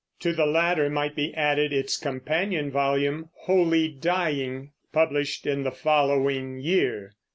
To 0.21 0.33
the 0.33 0.47
latter 0.47 0.89
might 0.89 1.15
be 1.15 1.31
added 1.35 1.71
its 1.71 1.95
companion 1.95 2.71
volume, 2.71 3.29
Holy 3.41 3.87
Dying, 3.87 4.71
published 4.91 5.45
in 5.45 5.61
the 5.61 5.69
following 5.69 6.57
year. 6.57 7.13